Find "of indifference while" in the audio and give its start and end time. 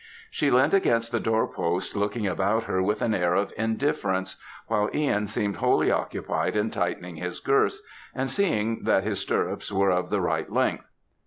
3.35-4.89